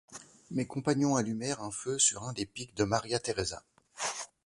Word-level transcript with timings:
Mes 0.49 0.65
compagnons 0.65 1.15
allumèrent 1.15 1.61
un 1.61 1.69
feu 1.69 1.99
sur 1.99 2.23
un 2.23 2.33
des 2.33 2.47
pics 2.47 2.73
de 2.75 2.85
Maria-Thérésa. 2.85 3.61